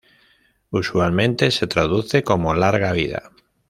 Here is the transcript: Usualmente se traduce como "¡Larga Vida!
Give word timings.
Usualmente 0.71 1.51
se 1.51 1.67
traduce 1.67 2.23
como 2.23 2.55
"¡Larga 2.55 2.91
Vida! 2.91 3.33